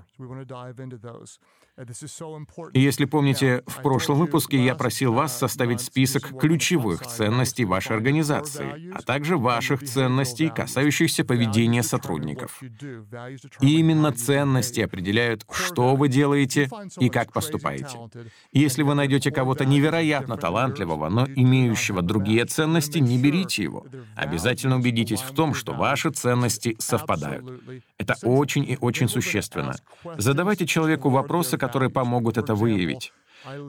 И 2.73 2.79
если 2.79 3.05
помните, 3.05 3.61
в 3.67 3.83
прошлом 3.83 4.17
выпуске 4.17 4.63
я 4.63 4.73
просил 4.73 5.13
вас 5.13 5.37
составить 5.37 5.79
список 5.79 6.35
ключевых 6.39 7.05
ценностей 7.05 7.65
вашей 7.65 7.95
организации, 7.95 8.91
а 8.95 9.03
также 9.03 9.37
ваших 9.37 9.83
ценностей, 9.83 10.49
касающихся 10.49 11.23
поведения 11.23 11.83
сотрудников. 11.83 12.59
И 13.61 13.79
именно 13.79 14.11
ценности 14.11 14.81
определяют, 14.81 15.45
что 15.51 15.95
вы 15.95 16.07
делаете 16.07 16.67
и 16.97 17.09
как 17.09 17.31
поступаете. 17.31 17.99
Если 18.51 18.81
вы 18.81 18.95
найдете 18.95 19.29
кого-то 19.29 19.63
невероятно 19.63 20.35
талантливого, 20.35 21.09
но 21.09 21.27
имеющего 21.27 22.01
другие 22.01 22.45
ценности, 22.45 22.97
не 22.97 23.19
берите 23.19 23.66
его. 23.67 23.85
Обязательно 24.15 24.75
убедитесь 24.77 25.21
в 25.21 25.33
том, 25.33 25.53
что 25.53 25.73
ваши 25.73 26.09
ценности 26.09 26.75
совпадают. 26.79 27.45
Это 27.97 28.15
очень 28.23 28.63
и 28.63 28.77
очень 28.81 29.07
существенно. 29.07 29.75
Задавайте 30.17 30.65
человеку 30.65 31.09
вопросы, 31.09 31.57
которые 31.57 31.89
помогут 31.89 32.37
это 32.37 32.55
выявить. 32.55 33.13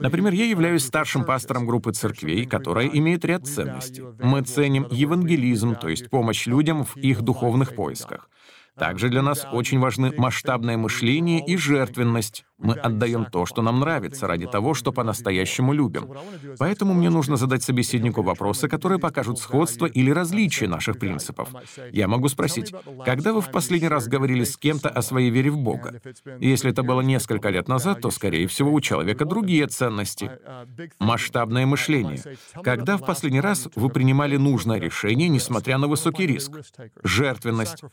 Например, 0.01 0.33
я 0.33 0.45
являюсь 0.45 0.85
старшим 0.85 1.23
пастором 1.23 1.65
группы 1.65 1.91
церквей, 1.91 2.45
которая 2.45 2.87
имеет 2.87 3.23
ряд 3.25 3.45
ценностей. 3.45 4.03
Мы 4.19 4.41
ценим 4.41 4.87
евангелизм, 4.89 5.75
то 5.75 5.89
есть 5.89 6.09
помощь 6.09 6.47
людям 6.47 6.83
в 6.83 6.97
их 6.97 7.21
духовных 7.21 7.75
поисках. 7.75 8.29
Также 8.79 9.09
для 9.09 9.21
нас 9.21 9.45
очень 9.51 9.79
важны 9.79 10.13
масштабное 10.17 10.77
мышление 10.77 11.45
и 11.45 11.57
жертвенность. 11.57 12.45
Мы 12.57 12.73
отдаем 12.73 13.25
то, 13.25 13.45
что 13.45 13.61
нам 13.61 13.79
нравится, 13.79 14.27
ради 14.27 14.45
того, 14.45 14.73
что 14.73 14.91
по-настоящему 14.91 15.71
любим. 15.71 16.09
Поэтому 16.57 16.93
мне 16.93 17.09
нужно 17.09 17.37
задать 17.37 17.63
собеседнику 17.63 18.21
вопросы, 18.21 18.67
которые 18.67 18.99
покажут 18.99 19.39
сходство 19.39 19.85
или 19.85 20.11
различие 20.11 20.67
наших 20.67 20.99
принципов. 20.99 21.49
Я 21.91 22.07
могу 22.07 22.27
спросить, 22.27 22.73
когда 23.05 23.33
вы 23.33 23.41
в 23.41 23.51
последний 23.51 23.87
раз 23.87 24.07
говорили 24.07 24.43
с 24.43 24.57
кем-то 24.57 24.89
о 24.89 25.01
своей 25.01 25.29
вере 25.29 25.51
в 25.51 25.57
Бога? 25.57 26.01
Если 26.39 26.71
это 26.71 26.83
было 26.83 27.01
несколько 27.01 27.49
лет 27.49 27.67
назад, 27.67 28.01
то, 28.01 28.11
скорее 28.11 28.47
всего, 28.47 28.73
у 28.73 28.81
человека 28.81 29.25
другие 29.25 29.67
ценности. 29.67 30.31
Масштабное 30.99 31.65
мышление. 31.65 32.21
Когда 32.61 32.97
в 32.97 33.05
последний 33.05 33.41
раз 33.41 33.69
вы 33.75 33.89
принимали 33.89 34.35
нужное 34.37 34.79
решение, 34.79 35.29
несмотря 35.29 35.77
на 35.77 35.87
высокий 35.87 36.27
риск? 36.27 36.51
Жертвенность. 37.03 37.83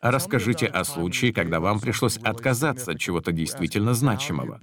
Расскажите 0.00 0.66
о 0.66 0.84
случае, 0.84 1.32
когда 1.32 1.60
вам 1.60 1.78
пришлось 1.78 2.16
отказаться 2.16 2.92
от 2.92 2.98
чего-то 2.98 3.32
действительно 3.32 3.92
значимого. 3.92 4.58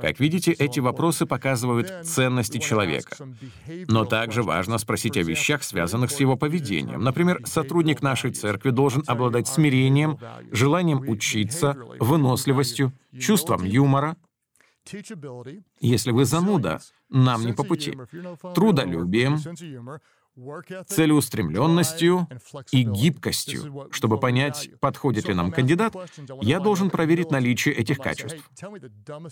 Как 0.00 0.18
видите, 0.18 0.52
эти 0.52 0.80
вопросы 0.80 1.26
показывают 1.26 1.92
ценности 2.04 2.58
человека. 2.58 3.16
Но 3.88 4.04
также 4.04 4.42
важно 4.42 4.78
спросить 4.78 5.16
о 5.16 5.22
вещах, 5.22 5.62
связанных 5.62 6.10
с 6.10 6.18
его 6.18 6.36
поведением. 6.36 7.02
Например, 7.04 7.40
сотрудник 7.44 8.02
нашей 8.02 8.32
церкви 8.32 8.70
должен 8.70 9.04
обладать 9.06 9.46
смирением, 9.46 10.18
желанием 10.50 11.08
учиться, 11.08 11.76
выносливостью, 12.00 12.92
чувством 13.18 13.64
юмора, 13.64 14.16
если 15.80 16.10
вы 16.10 16.24
зануда, 16.24 16.80
нам 17.08 17.44
не 17.44 17.52
по 17.52 17.64
пути. 17.64 17.96
Трудолюбием, 18.54 19.38
целеустремленностью 20.86 22.28
и 22.72 22.82
гибкостью. 22.82 23.88
Чтобы 23.90 24.18
понять, 24.18 24.70
подходит 24.80 25.28
ли 25.28 25.34
нам 25.34 25.50
кандидат, 25.50 25.94
я 26.40 26.60
должен 26.60 26.90
проверить 26.90 27.30
наличие 27.30 27.74
этих 27.74 27.98
качеств. 27.98 28.38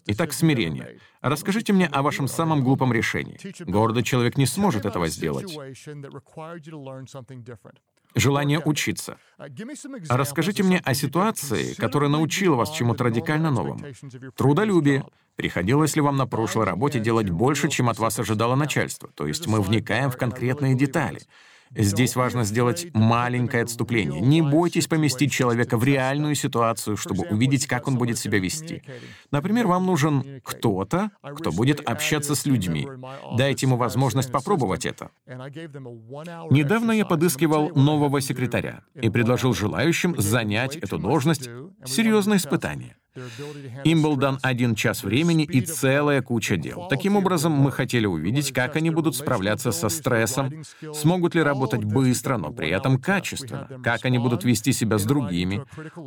Итак, 0.07 0.33
смирение. 0.33 0.99
Расскажите 1.21 1.73
мне 1.73 1.87
о 1.87 2.03
вашем 2.03 2.29
самом 2.29 2.63
глупом 2.63 2.93
решении. 2.93 3.39
Гордый 3.65 4.03
человек 4.03 4.37
не 4.37 4.47
сможет 4.47 4.87
этого 4.87 5.09
сделать. 5.09 5.57
Желание 8.15 8.61
учиться. 8.65 9.19
Расскажите 10.09 10.63
мне 10.63 10.81
о 10.85 10.95
ситуации, 10.95 11.75
которая 11.75 12.11
научила 12.11 12.57
вас 12.57 12.71
чему-то 12.71 13.05
радикально 13.05 13.51
новому. 13.51 13.81
Трудолюбие. 14.37 15.05
Приходилось 15.37 15.95
ли 15.95 16.03
вам 16.03 16.17
на 16.17 16.27
прошлой 16.27 16.65
работе 16.65 16.99
делать 16.99 17.31
больше, 17.31 17.69
чем 17.69 17.89
от 17.89 17.99
вас 17.99 18.19
ожидало 18.19 18.57
начальство? 18.57 19.09
То 19.15 19.27
есть 19.27 19.47
мы 19.47 19.61
вникаем 19.61 20.11
в 20.11 20.17
конкретные 20.17 20.75
детали. 20.75 21.21
Здесь 21.75 22.17
важно 22.17 22.45
сделать 22.45 22.89
маленькое 22.95 23.63
отступление. 23.63 24.21
Не 24.21 24.43
бойтесь 24.43 24.87
поместить 24.87 25.33
человека 25.33 25.77
в 25.77 25.85
реальную 25.85 26.35
ситуацию, 26.35 26.97
чтобы 26.97 27.25
увидеть, 27.25 27.67
как 27.67 27.89
он 27.89 27.97
будет 27.97 28.19
себя 28.19 28.39
вести. 28.39 28.83
Например, 29.31 29.67
вам 29.67 29.87
нужен 29.87 30.41
кто-то, 30.43 31.11
кто 31.23 31.53
будет 31.53 31.81
общаться 31.81 32.35
с 32.35 32.47
людьми. 32.47 32.87
Дайте 33.37 33.67
ему 33.67 33.77
возможность 33.77 34.31
попробовать 34.31 34.87
это. 34.87 35.11
Недавно 36.51 36.93
я 36.93 37.07
подыскивал 37.07 37.71
нового 37.75 38.21
секретаря 38.21 38.83
и 38.95 39.09
предложил 39.09 39.55
желающим 39.55 40.15
занять 40.21 40.77
эту 40.77 40.99
должность 40.99 41.49
серьезное 41.85 42.37
испытание. 42.37 42.98
Им 43.85 44.03
был 44.03 44.17
дан 44.17 44.39
один 44.43 44.75
час 44.75 45.03
времени 45.03 45.45
и 45.45 45.61
целая 45.61 46.23
куча 46.23 46.57
дел. 46.57 46.87
Таким 46.89 47.17
образом, 47.17 47.53
мы 47.53 47.73
хотели 47.73 48.07
увидеть, 48.07 48.53
как 48.53 48.77
они 48.77 48.91
будут 48.91 49.17
справляться 49.17 49.73
со 49.73 49.89
стрессом, 49.89 50.63
смогут 50.93 51.35
ли 51.35 51.43
работать 51.43 51.85
быстро, 51.85 52.37
но 52.37 52.51
при 52.51 52.69
этом 52.71 52.99
качественно, 52.99 53.69
как 53.83 54.05
они 54.05 54.19
будут 54.19 54.45
вести 54.45 54.73
себя 54.73 54.99
с 54.99 55.05
другими, 55.05 55.63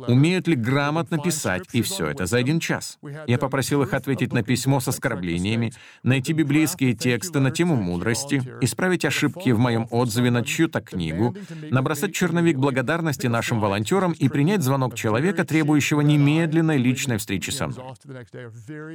умеют 0.08 0.48
ли 0.48 0.54
грамотно 0.54 1.18
писать, 1.18 1.64
и 1.72 1.82
все 1.82 2.06
это 2.06 2.26
за 2.26 2.38
один 2.38 2.60
час. 2.60 2.98
Я 3.26 3.38
попросил 3.38 3.82
их 3.82 3.92
ответить 3.94 4.32
на 4.32 4.42
письмо 4.42 4.80
с 4.80 4.88
оскорблениями, 4.88 5.72
найти 6.02 6.32
библейские 6.32 6.94
тексты 6.94 7.40
на 7.40 7.50
тему 7.50 7.76
мудрости, 7.76 8.42
исправить 8.60 9.04
ошибки 9.04 9.50
в 9.50 9.58
моем 9.58 9.86
отзыве 9.90 10.30
на 10.30 10.44
чью-то 10.44 10.80
книгу, 10.80 11.34
набросать 11.70 12.14
черновик 12.14 12.58
благодарности 12.58 13.26
нашим 13.26 13.60
волонтерам 13.60 14.12
и 14.12 14.28
принять 14.28 14.62
звонок 14.62 14.94
человека, 14.94 15.44
требующего 15.44 16.00
немедленной 16.00 16.78
личной 16.92 17.16
встречи 17.16 17.50
со 17.50 17.68
мной. 17.68 17.94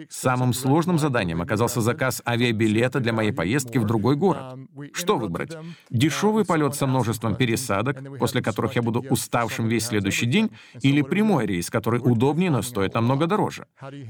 Самым 0.09 0.53
сложным 0.53 0.99
заданием 0.99 1.41
оказался 1.41 1.81
заказ 1.81 2.21
авиабилета 2.25 2.99
для 2.99 3.11
моей 3.11 3.31
поездки 3.31 3.79
в 3.79 3.85
другой 3.85 4.15
город. 4.15 4.59
Что 4.93 5.17
выбрать? 5.17 5.57
Дешевый 5.89 6.45
полет 6.45 6.75
со 6.75 6.85
множеством 6.85 7.35
пересадок, 7.35 7.97
после 8.19 8.41
которых 8.41 8.75
я 8.75 8.81
буду 8.81 9.03
уставшим 9.09 9.67
весь 9.67 9.87
следующий 9.87 10.27
день, 10.27 10.51
или 10.81 11.01
прямой 11.01 11.47
рейс, 11.47 11.69
который 11.69 11.99
удобнее, 11.99 12.51
но 12.51 12.61
стоит 12.61 12.93
намного 12.93 13.25
дороже? 13.25 13.65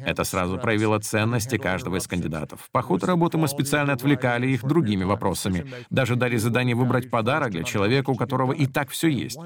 Это 0.06 0.24
сразу 0.24 0.58
проявило 0.58 1.00
ценности 1.00 1.58
каждого 1.58 1.96
из 1.98 2.08
кандидатов. 2.08 2.70
По 2.72 2.82
ходу 2.82 3.06
работы 3.06 3.38
мы 3.38 3.48
специально 3.48 3.94
отвлекали 3.94 4.48
их 4.48 4.66
другими 4.66 5.06
вопросами. 5.06 5.66
Даже 5.90 6.16
дали 6.16 6.38
задание 6.38 6.76
выбрать 6.76 7.10
подарок 7.10 7.52
для 7.52 7.64
человека, 7.64 8.10
у 8.10 8.16
которого 8.16 8.52
и 8.52 8.66
так 8.66 8.90
все 8.90 9.08
есть. 9.08 9.38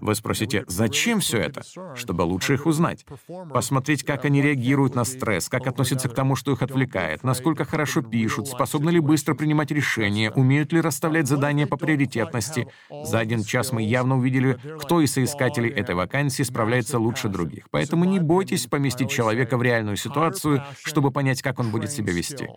Вы 0.00 0.14
спросите, 0.14 0.64
зачем 0.66 1.20
все 1.20 1.38
это? 1.38 1.62
Чтобы 1.94 2.22
лучше 2.22 2.54
их 2.54 2.66
узнать. 2.66 3.04
Посмотреть, 3.90 4.06
как 4.06 4.24
они 4.24 4.40
реагируют 4.40 4.94
на 4.94 5.02
стресс, 5.02 5.48
как 5.48 5.66
относятся 5.66 6.08
к 6.08 6.14
тому, 6.14 6.36
что 6.36 6.52
их 6.52 6.62
отвлекает, 6.62 7.24
насколько 7.24 7.64
хорошо 7.64 8.02
пишут, 8.02 8.46
способны 8.46 8.90
ли 8.90 9.00
быстро 9.00 9.34
принимать 9.34 9.72
решения, 9.72 10.30
умеют 10.30 10.72
ли 10.72 10.80
расставлять 10.80 11.26
задания 11.26 11.66
по 11.66 11.76
приоритетности. 11.76 12.68
За 12.88 13.18
один 13.18 13.42
час 13.42 13.72
мы 13.72 13.82
явно 13.82 14.16
увидели, 14.16 14.60
кто 14.80 15.00
из 15.00 15.14
соискателей 15.14 15.70
этой 15.70 15.96
вакансии 15.96 16.44
справляется 16.44 17.00
лучше 17.00 17.28
других. 17.28 17.64
Поэтому 17.72 18.04
не 18.04 18.20
бойтесь 18.20 18.66
поместить 18.66 19.10
человека 19.10 19.58
в 19.58 19.62
реальную 19.64 19.96
ситуацию, 19.96 20.62
чтобы 20.84 21.10
понять, 21.10 21.42
как 21.42 21.58
он 21.58 21.72
будет 21.72 21.90
себя 21.90 22.12
вести. 22.12 22.48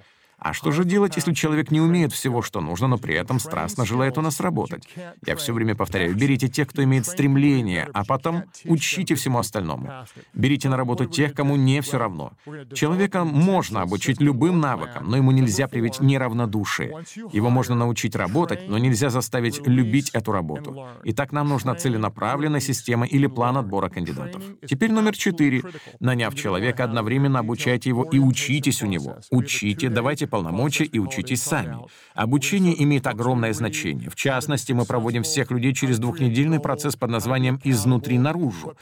А 0.44 0.52
что 0.52 0.72
же 0.72 0.84
делать, 0.84 1.16
если 1.16 1.34
человек 1.34 1.72
не 1.72 1.80
умеет 1.80 2.12
всего, 2.12 2.42
что 2.42 2.60
нужно, 2.60 2.88
но 2.88 2.98
при 2.98 3.16
этом 3.16 3.40
страстно 3.40 3.86
желает 3.86 4.18
у 4.18 4.22
нас 4.22 4.42
работать? 4.42 4.84
Я 5.26 5.38
все 5.38 5.54
время 5.54 5.74
повторяю, 5.74 6.16
берите 6.16 6.50
тех, 6.50 6.68
кто 6.68 6.84
имеет 6.84 7.06
стремление, 7.06 7.90
а 7.94 8.04
потом 8.04 8.44
учите 8.66 9.16
всему 9.16 9.40
остальному. 9.40 9.90
Берите 10.34 10.68
на 10.68 10.76
работу 10.76 11.06
тех, 11.06 11.34
кому 11.34 11.56
не 11.56 11.82
все 11.82 11.98
равно. 11.98 12.34
Человека 12.74 13.24
можно 13.24 13.82
обучить 13.82 14.20
любым 14.20 14.60
навыкам, 14.60 15.10
но 15.10 15.16
ему 15.16 15.32
нельзя 15.32 15.70
привить 15.70 16.02
неравнодушие. 16.02 17.06
Его 17.32 17.50
можно 17.50 17.76
научить 17.76 18.16
работать, 18.16 18.68
но 18.68 18.78
нельзя 18.78 19.10
заставить 19.10 19.66
любить 19.66 20.10
эту 20.10 20.34
работу. 20.34 20.88
Итак, 21.06 21.32
нам 21.32 21.48
нужна 21.48 21.76
целенаправленная 21.76 22.60
система 22.60 23.06
или 23.06 23.28
план 23.28 23.58
отбора 23.58 23.88
кандидатов. 23.88 24.44
Теперь 24.68 24.92
номер 24.92 25.16
четыре. 25.16 25.64
Наняв 26.02 26.36
человека, 26.36 26.84
одновременно 26.84 27.40
обучайте 27.40 27.90
его 27.90 28.04
и 28.04 28.20
учитесь 28.20 28.84
у 28.84 28.88
него. 28.88 29.20
Учите, 29.32 29.88
давайте 29.88 30.28
полномочия 30.34 30.86
и 30.86 30.98
учитесь 30.98 31.44
сами. 31.44 31.78
Обучение 32.16 32.82
имеет 32.84 33.06
огромное 33.06 33.54
значение. 33.54 34.10
В 34.10 34.16
частности, 34.16 34.72
мы 34.74 34.84
проводим 34.84 35.22
всех 35.22 35.52
людей 35.52 35.76
через 35.76 36.00
двухнедельный 36.00 36.60
процесс 36.60 36.96
под 36.96 37.12
названием 37.12 37.60
«Изнутри 37.64 38.18
наружу». 38.18 38.74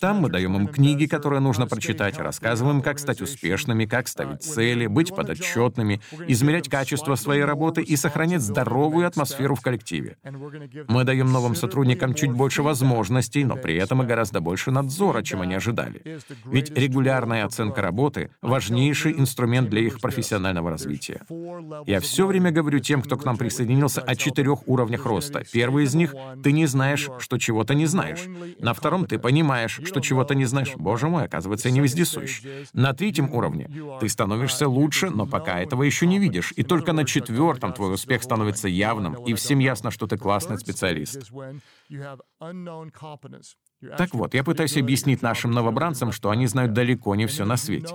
Там 0.00 0.20
мы 0.20 0.30
даем 0.30 0.56
им 0.56 0.66
книги, 0.66 1.04
которые 1.04 1.40
нужно 1.40 1.66
прочитать, 1.66 2.16
рассказываем, 2.16 2.80
как 2.80 2.98
стать 2.98 3.20
успешными, 3.20 3.84
как 3.84 4.08
ставить 4.08 4.42
цели, 4.42 4.86
быть 4.86 5.14
подотчетными, 5.14 6.00
измерять 6.26 6.70
качество 6.70 7.16
своей 7.16 7.44
работы 7.44 7.82
и 7.82 7.96
сохранять 7.96 8.40
здоровую 8.40 9.06
атмосферу 9.06 9.56
в 9.56 9.60
коллективе. 9.60 10.16
Мы 10.88 11.04
даем 11.04 11.30
новым 11.30 11.54
сотрудникам 11.54 12.14
чуть 12.14 12.32
больше 12.32 12.62
возможностей, 12.62 13.44
но 13.44 13.56
при 13.56 13.76
этом 13.76 14.02
и 14.02 14.06
гораздо 14.06 14.40
больше 14.40 14.70
надзора, 14.70 15.22
чем 15.22 15.42
они 15.42 15.54
ожидали. 15.54 16.18
Ведь 16.46 16.70
регулярная 16.70 17.44
оценка 17.44 17.82
работы— 17.82 18.30
важнейший 18.40 19.12
инструмент 19.12 19.68
для 19.68 19.82
их 19.82 20.00
профессионального 20.00 20.70
развития 20.70 20.93
развития. 20.94 21.20
Я 21.86 22.00
все 22.00 22.26
время 22.26 22.50
говорю 22.50 22.78
тем, 22.78 23.02
кто 23.02 23.16
к 23.16 23.24
нам 23.24 23.36
присоединился, 23.36 24.00
о 24.00 24.16
четырех 24.16 24.68
уровнях 24.68 25.06
роста. 25.06 25.44
Первый 25.52 25.84
из 25.84 25.94
них— 25.94 26.14
ты 26.42 26.52
не 26.52 26.66
знаешь, 26.66 27.08
что 27.18 27.38
чего-то 27.38 27.74
не 27.74 27.86
знаешь. 27.86 28.24
На 28.58 28.74
втором— 28.74 29.06
ты 29.06 29.18
понимаешь, 29.18 29.80
что 29.84 30.00
чего-то 30.00 30.34
не 30.34 30.44
знаешь. 30.44 30.72
Боже 30.76 31.08
мой, 31.08 31.24
оказывается, 31.24 31.68
я 31.68 31.74
не 31.74 31.80
вездесущ. 31.80 32.42
На 32.72 32.92
третьем 32.92 33.32
уровне 33.32 33.70
ты 34.00 34.08
становишься 34.08 34.68
лучше, 34.68 35.10
но 35.10 35.26
пока 35.26 35.60
этого 35.60 35.82
еще 35.82 36.06
не 36.06 36.18
видишь. 36.18 36.52
И 36.56 36.62
только 36.62 36.92
на 36.92 37.04
четвертом 37.04 37.72
твой 37.72 37.94
успех 37.94 38.22
становится 38.22 38.68
явным, 38.68 39.14
и 39.14 39.34
всем 39.34 39.58
ясно, 39.58 39.90
что 39.90 40.06
ты 40.06 40.16
классный 40.16 40.58
специалист. 40.58 41.30
Так 43.98 44.14
вот, 44.14 44.34
я 44.34 44.44
пытаюсь 44.44 44.76
объяснить 44.76 45.22
нашим 45.22 45.50
новобранцам, 45.50 46.12
что 46.12 46.30
они 46.30 46.46
знают 46.46 46.72
далеко 46.72 47.14
не 47.14 47.26
все 47.26 47.44
на 47.44 47.56
свете. 47.56 47.94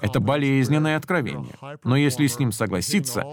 Это 0.00 0.20
болезненное 0.20 0.96
откровение. 0.96 1.54
Но 1.84 1.96
если 1.96 2.26
с 2.26 2.38
ним 2.38 2.52
согласиться, 2.52 3.24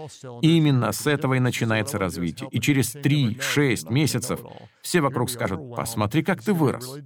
именно 0.42 0.92
с 0.92 1.06
этого 1.06 1.34
и 1.34 1.40
начинается 1.40 1.98
развитие. 1.98 2.48
И 2.50 2.60
через 2.60 2.94
3-6 2.94 3.92
месяцев 3.92 4.40
все 4.82 5.00
вокруг 5.00 5.30
скажут, 5.30 5.74
посмотри, 5.74 6.22
как 6.22 6.42
ты 6.42 6.52
вырос. 6.52 6.98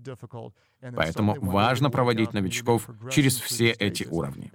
Поэтому 0.95 1.37
важно 1.41 1.91
проводить 1.91 2.33
новичков 2.33 2.89
через 3.11 3.39
все 3.39 3.71
эти 3.71 4.05
уровни. 4.05 4.51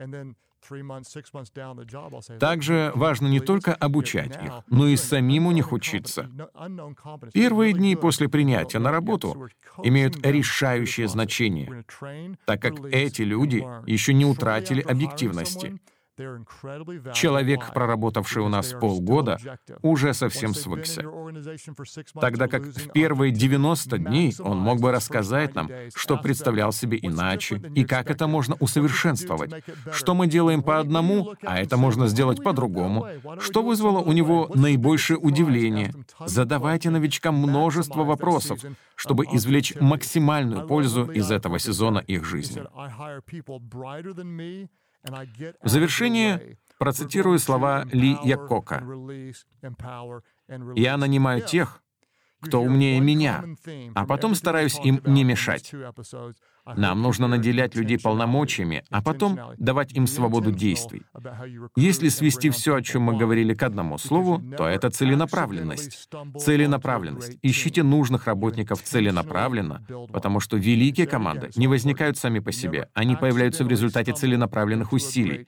Также 2.40 2.92
важно 2.96 3.28
не 3.28 3.40
только 3.40 3.74
обучать 3.74 4.36
их, 4.44 4.52
но 4.70 4.88
и 4.88 4.96
самим 4.96 5.48
у 5.48 5.52
них 5.52 5.72
учиться. 5.72 6.30
Первые 7.34 7.74
дни 7.74 7.96
после 7.96 8.30
принятия 8.30 8.80
на 8.80 8.92
работу 8.92 9.50
имеют 9.84 10.26
решающее 10.26 11.08
значение, 11.08 11.86
так 12.46 12.62
как 12.62 12.86
эти 12.86 13.22
люди 13.22 13.66
еще 13.86 14.14
не 14.14 14.26
утратили 14.26 14.82
объективности. 14.82 15.80
Человек, 17.14 17.74
проработавший 17.74 18.42
у 18.42 18.48
нас 18.48 18.74
полгода, 18.80 19.38
уже 19.82 20.14
совсем 20.14 20.54
свыкся. 20.54 21.04
Тогда 22.20 22.48
как 22.48 22.64
в 22.64 22.92
первые 22.92 23.32
90 23.32 23.98
дней 23.98 24.34
он 24.40 24.58
мог 24.58 24.80
бы 24.80 24.92
рассказать 24.92 25.56
нам, 25.56 25.70
что 25.94 26.18
представлял 26.18 26.72
себе 26.72 26.98
иначе, 27.02 27.62
и 27.76 27.84
как 27.84 28.10
это 28.10 28.28
можно 28.28 28.56
усовершенствовать, 28.60 29.64
что 29.92 30.14
мы 30.14 30.28
делаем 30.28 30.64
по 30.64 30.80
одному, 30.80 31.34
а 31.44 31.60
это 31.60 31.76
можно 31.76 32.08
сделать 32.08 32.42
по-другому, 32.44 33.08
что 33.40 33.62
вызвало 33.62 34.00
у 34.00 34.12
него 34.14 34.50
наибольшее 34.56 35.18
удивление. 35.18 35.94
Задавайте 36.26 36.90
новичкам 36.90 37.36
множество 37.36 38.04
вопросов, 38.04 38.60
чтобы 38.96 39.26
извлечь 39.26 39.74
максимальную 39.82 40.66
пользу 40.68 41.12
из 41.12 41.30
этого 41.30 41.60
сезона 41.60 42.00
их 42.00 42.24
жизни. 42.24 42.64
В 45.62 45.68
завершение 45.68 46.58
процитирую 46.78 47.40
слова 47.40 47.86
Ли 47.92 48.18
Якока. 48.24 48.84
«Я 50.76 50.98
нанимаю 50.98 51.42
тех, 51.42 51.82
кто 52.42 52.62
умнее 52.62 53.00
меня, 53.00 53.44
а 53.96 54.06
потом 54.06 54.36
стараюсь 54.36 54.80
им 54.84 55.02
не 55.06 55.24
мешать. 55.24 55.74
Нам 56.76 57.02
нужно 57.02 57.28
наделять 57.28 57.76
людей 57.76 58.00
полномочиями, 58.00 58.84
а 58.90 59.02
потом 59.02 59.40
давать 59.58 59.94
им 59.94 60.08
свободу 60.08 60.52
действий. 60.52 61.04
Если 61.76 62.10
свести 62.10 62.50
все, 62.50 62.76
о 62.76 62.82
чем 62.82 63.04
мы 63.04 63.18
говорили, 63.18 63.54
к 63.54 63.64
одному 63.64 63.98
слову, 63.98 64.42
то 64.58 64.68
это 64.68 64.90
целенаправленность. 64.90 66.10
Целенаправленность. 66.40 67.38
Ищите 67.42 67.84
нужных 67.84 68.26
работников 68.26 68.82
целенаправленно, 68.82 69.86
потому 70.12 70.40
что 70.40 70.58
великие 70.58 71.08
команды 71.08 71.50
не 71.56 71.68
возникают 71.68 72.18
сами 72.18 72.40
по 72.40 72.52
себе, 72.52 72.90
они 72.94 73.16
появляются 73.16 73.64
в 73.64 73.68
результате 73.68 74.14
целенаправленных 74.14 74.94
усилий. 74.94 75.48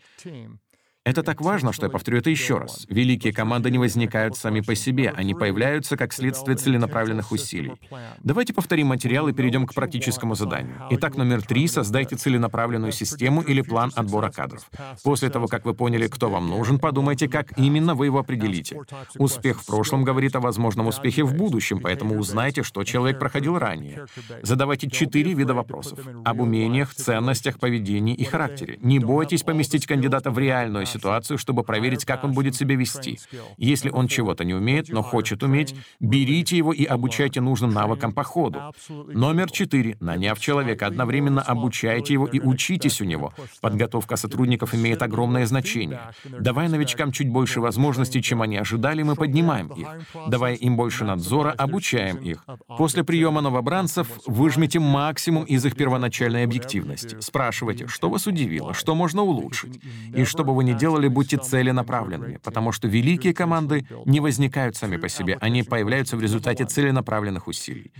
Это 1.07 1.23
так 1.23 1.39
важно, 1.39 1.71
что 1.71 1.85
я 1.85 1.89
повторю 1.89 2.17
это 2.17 2.29
еще 2.29 2.57
раз. 2.57 2.85
Великие 2.89 3.31
команды 3.31 3.71
не 3.71 3.77
возникают 3.77 4.35
сами 4.35 4.59
по 4.59 4.75
себе, 4.75 5.13
они 5.15 5.33
появляются 5.33 5.95
как 5.95 6.11
следствие 6.11 6.57
целенаправленных 6.57 7.31
усилий. 7.31 7.79
Давайте 8.25 8.53
повторим 8.53 8.87
материал 8.87 9.29
и 9.29 9.31
перейдем 9.31 9.67
к 9.67 9.73
практическому 9.73 10.35
заданию. 10.35 10.75
Итак, 10.89 11.15
номер 11.15 11.41
три— 11.43 11.65
создайте 11.69 12.17
целенаправленную 12.17 12.91
систему 12.91 13.41
или 13.41 13.61
план 13.61 13.93
отбора 13.95 14.29
кадров. 14.29 14.69
После 15.01 15.29
того, 15.29 15.47
как 15.47 15.63
вы 15.63 15.73
поняли, 15.73 16.07
кто 16.07 16.29
вам 16.29 16.49
нужен, 16.49 16.77
подумайте, 16.77 17.29
как 17.29 17.57
именно 17.57 17.95
вы 17.95 18.07
его 18.07 18.19
определите. 18.19 18.77
Успех 19.17 19.61
в 19.61 19.65
прошлом 19.65 20.03
говорит 20.03 20.35
о 20.35 20.41
возможном 20.41 20.87
успехе 20.87 21.23
в 21.23 21.33
будущем, 21.33 21.79
поэтому 21.79 22.17
узнайте, 22.17 22.63
что 22.63 22.83
человек 22.83 23.17
проходил 23.17 23.57
ранее. 23.57 24.07
Задавайте 24.41 24.89
четыре 24.89 25.31
вида 25.31 25.53
вопросов. 25.53 25.99
Об 26.25 26.41
умениях, 26.41 26.93
ценностях, 26.93 27.59
поведении 27.59 28.13
и 28.13 28.25
характере. 28.25 28.77
Не 28.81 28.99
бойтесь 28.99 29.43
поместить 29.43 29.85
кандидата 29.87 30.31
в 30.31 30.37
реальную 30.37 30.85
ситуацию, 30.85 30.96
ситуацию, 30.97 31.37
чтобы 31.37 31.63
проверить, 31.63 32.05
как 32.05 32.23
он 32.23 32.33
будет 32.33 32.55
себя 32.55 32.75
вести. 32.75 33.19
Если 33.57 33.89
он 33.89 34.07
чего-то 34.07 34.43
не 34.43 34.53
умеет, 34.53 34.89
но 34.89 35.03
хочет 35.03 35.43
уметь, 35.43 35.75
берите 35.99 36.57
его 36.57 36.73
и 36.73 36.85
обучайте 36.85 37.41
нужным 37.41 37.71
навыкам 37.71 38.13
по 38.13 38.23
ходу. 38.23 38.59
Номер 38.89 39.51
четыре. 39.51 39.97
Наняв 39.99 40.39
человека, 40.39 40.87
одновременно 40.87 41.41
обучайте 41.41 42.13
его 42.13 42.27
и 42.27 42.39
учитесь 42.39 43.01
у 43.01 43.05
него. 43.05 43.33
Подготовка 43.61 44.15
сотрудников 44.15 44.73
имеет 44.73 45.01
огромное 45.01 45.45
значение. 45.45 45.99
Давая 46.25 46.69
новичкам 46.69 47.11
чуть 47.11 47.29
больше 47.29 47.61
возможностей, 47.61 48.21
чем 48.21 48.41
они 48.41 48.57
ожидали, 48.57 49.03
мы 49.03 49.15
поднимаем 49.15 49.67
их. 49.67 49.87
Давая 50.27 50.55
им 50.55 50.75
больше 50.75 51.05
надзора, 51.05 51.51
обучаем 51.51 52.17
их. 52.17 52.45
После 52.77 53.03
приема 53.03 53.41
новобранцев 53.41 54.07
выжмите 54.25 54.79
максимум 54.79 55.43
из 55.43 55.65
их 55.65 55.75
первоначальной 55.75 56.43
объективности. 56.43 57.17
Спрашивайте, 57.19 57.87
что 57.87 58.09
вас 58.09 58.27
удивило, 58.27 58.73
что 58.73 58.95
можно 58.95 59.21
улучшить. 59.21 59.79
И 60.15 60.23
что 60.23 60.43
бы 60.43 60.55
вы 60.55 60.63
ни 60.63 60.73
делали, 60.73 60.86
будьте 61.09 61.37
целенаправленными, 61.37 62.39
потому 62.43 62.71
что 62.71 62.87
великие 62.87 63.33
команды 63.33 63.87
не 64.05 64.19
возникают 64.19 64.75
сами 64.75 64.97
по 64.97 65.09
себе, 65.09 65.37
они 65.41 65.63
появляются 65.63 66.17
в 66.17 66.21
результате 66.21 66.65
целенаправленных 66.65 67.47
усилий. 67.47 67.91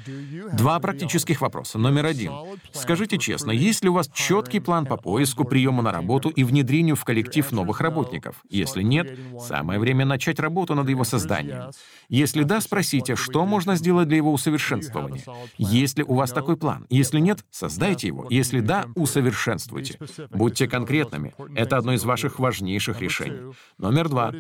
Два 0.54 0.80
практических 0.80 1.42
вопроса. 1.42 1.78
Номер 1.78 2.06
один. 2.06 2.32
Скажите 2.74 3.18
честно, 3.18 3.52
есть 3.52 3.84
ли 3.84 3.90
у 3.90 3.94
вас 3.94 4.10
четкий 4.14 4.60
план 4.60 4.86
по 4.86 4.98
поиску, 4.98 5.44
приему 5.44 5.82
на 5.82 5.92
работу 5.92 6.30
и 6.30 6.44
внедрению 6.44 6.96
в 6.96 7.04
коллектив 7.04 7.52
новых 7.52 7.82
работников? 7.82 8.44
Если 8.50 8.84
нет, 8.84 9.18
самое 9.40 9.80
время 9.80 10.06
начать 10.06 10.40
работу 10.40 10.76
над 10.76 10.90
его 10.90 11.04
созданием. 11.04 11.72
Если 12.10 12.44
да, 12.44 12.62
спросите, 12.62 13.16
что 13.16 13.46
можно 13.46 13.76
сделать 13.76 14.08
для 14.08 14.18
его 14.18 14.32
усовершенствования. 14.32 15.24
Есть 15.58 15.98
ли 15.98 16.04
у 16.04 16.16
вас 16.16 16.32
такой 16.32 16.58
план? 16.58 16.86
Если 16.90 17.20
нет, 17.20 17.40
создайте 17.52 18.08
его. 18.08 18.28
Если 18.30 18.60
да, 18.60 18.86
усовершенствуйте. 18.96 20.00
Будьте 20.32 20.68
конкретными. 20.68 21.34
Это 21.56 21.78
одно 21.78 21.94
из 21.94 22.04
ваших 22.04 22.40
важнейших 22.40 22.77
решений. 23.02 23.54
Номер 23.78 24.10
два. 24.10 24.34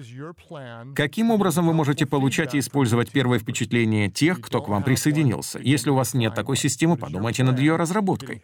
Каким 0.95 1.31
образом 1.31 1.67
вы 1.67 1.73
можете 1.73 2.05
получать 2.05 2.55
и 2.55 2.59
использовать 2.59 3.11
первое 3.11 3.39
впечатление 3.39 4.09
тех, 4.09 4.41
кто 4.41 4.61
к 4.61 4.69
вам 4.69 4.83
присоединился? 4.83 5.59
Если 5.59 5.89
у 5.89 5.95
вас 5.95 6.13
нет 6.13 6.33
такой 6.33 6.57
системы, 6.57 6.97
подумайте 6.97 7.43
над 7.43 7.59
ее 7.59 7.75
разработкой. 7.75 8.43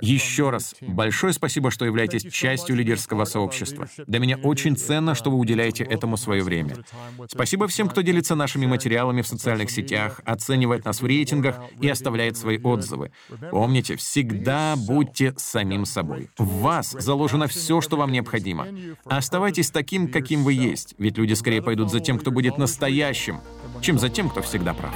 Еще 0.00 0.50
раз, 0.50 0.74
большое 0.80 1.32
спасибо, 1.32 1.70
что 1.70 1.84
являетесь 1.84 2.22
частью 2.32 2.76
лидерского 2.76 3.24
сообщества. 3.24 3.88
Для 4.06 4.18
меня 4.18 4.38
очень 4.38 4.76
ценно, 4.76 5.14
что 5.14 5.30
вы 5.30 5.38
уделяете 5.38 5.84
этому 5.84 6.16
свое 6.16 6.42
время. 6.42 6.76
Спасибо 7.28 7.66
всем, 7.66 7.88
кто 7.88 8.00
делится 8.00 8.34
нашими 8.34 8.66
материалами 8.66 9.22
в 9.22 9.26
социальных 9.26 9.70
сетях, 9.70 10.20
оценивает 10.24 10.84
нас 10.84 11.00
в 11.00 11.06
рейтингах 11.06 11.60
и 11.80 11.88
оставляет 11.88 12.36
свои 12.36 12.58
отзывы. 12.58 13.12
Помните, 13.50 13.96
всегда 13.96 14.74
будьте 14.76 15.34
самим 15.36 15.84
собой. 15.84 16.30
В 16.38 16.60
вас 16.60 16.90
заложено 16.92 17.46
все, 17.46 17.80
что 17.80 17.96
вам 17.96 18.12
необходимо. 18.12 18.66
Оставайтесь 19.04 19.70
таким, 19.70 20.10
каким 20.10 20.44
вы 20.44 20.52
есть, 20.54 20.94
ведь 20.98 21.18
люди 21.18 21.34
скорее 21.34 21.62
пойдут 21.62 21.90
за 21.90 22.00
тем, 22.00 22.18
кто 22.18 22.30
будет 22.30 22.58
настоящим, 22.58 23.40
чем 23.80 23.98
за 23.98 24.08
тем, 24.08 24.28
кто 24.30 24.42
всегда 24.42 24.74
прав. 24.74 24.94